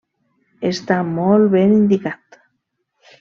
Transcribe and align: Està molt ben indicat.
Està 0.69 0.97
molt 1.09 1.53
ben 1.57 1.75
indicat. 1.75 2.39